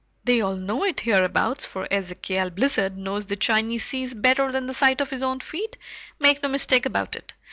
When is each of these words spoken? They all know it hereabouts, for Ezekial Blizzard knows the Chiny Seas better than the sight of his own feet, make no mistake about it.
They 0.23 0.41
all 0.41 0.55
know 0.55 0.83
it 0.83 1.01
hereabouts, 1.01 1.63
for 1.67 1.87
Ezekial 1.91 2.55
Blizzard 2.55 2.97
knows 2.97 3.27
the 3.27 3.35
Chiny 3.35 3.77
Seas 3.77 4.15
better 4.15 4.51
than 4.51 4.65
the 4.65 4.73
sight 4.73 4.99
of 4.99 5.11
his 5.11 5.21
own 5.21 5.41
feet, 5.41 5.77
make 6.17 6.41
no 6.41 6.49
mistake 6.49 6.87
about 6.87 7.15
it. 7.15 7.35